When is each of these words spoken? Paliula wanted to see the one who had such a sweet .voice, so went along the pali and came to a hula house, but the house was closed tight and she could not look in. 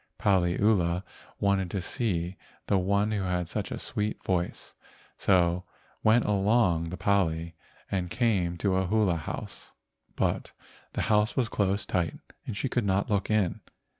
Paliula 0.17 1.03
wanted 1.39 1.69
to 1.69 1.79
see 1.79 2.35
the 2.65 2.79
one 2.79 3.11
who 3.11 3.21
had 3.21 3.47
such 3.47 3.69
a 3.69 3.77
sweet 3.77 4.23
.voice, 4.23 4.73
so 5.15 5.63
went 6.03 6.25
along 6.25 6.89
the 6.89 6.97
pali 6.97 7.53
and 7.91 8.09
came 8.09 8.57
to 8.57 8.77
a 8.77 8.87
hula 8.87 9.15
house, 9.15 9.71
but 10.15 10.51
the 10.93 11.03
house 11.03 11.35
was 11.37 11.49
closed 11.49 11.87
tight 11.89 12.15
and 12.47 12.57
she 12.57 12.67
could 12.67 12.83
not 12.83 13.11
look 13.11 13.29
in. 13.29 13.59